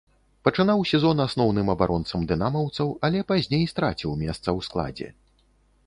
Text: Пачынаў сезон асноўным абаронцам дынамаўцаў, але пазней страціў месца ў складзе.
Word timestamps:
Пачынаў 0.47 0.79
сезон 0.91 1.21
асноўным 1.25 1.67
абаронцам 1.75 2.25
дынамаўцаў, 2.33 2.87
але 3.09 3.19
пазней 3.33 3.65
страціў 3.75 4.11
месца 4.27 4.43
ў 4.43 4.59
складзе. 4.71 5.09